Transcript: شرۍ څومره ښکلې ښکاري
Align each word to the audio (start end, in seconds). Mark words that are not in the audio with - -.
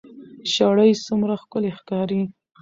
شرۍ 0.51 0.91
څومره 1.05 1.33
ښکلې 1.41 1.71
ښکاري 1.77 2.21